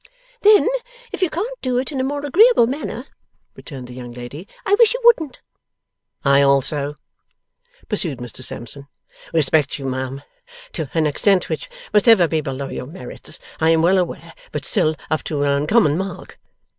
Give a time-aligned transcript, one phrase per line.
[0.41, 0.67] 'Then
[1.11, 3.05] if you can't do it in a more agreeable manner,'
[3.55, 5.41] returned the young lady, 'I wish you wouldn't.'
[6.25, 6.95] 'I also,'
[7.87, 8.87] pursued Mr Sampson,
[9.31, 10.23] 'respect you, ma'am,
[10.73, 14.65] to an extent which must ever be below your merits, I am well aware, but
[14.65, 16.39] still up to an uncommon mark.